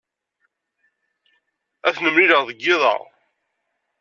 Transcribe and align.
Ad 1.87 1.93
ten-mlileɣ 1.95 2.41
deg 2.49 2.59
yiḍ-a. 2.63 2.95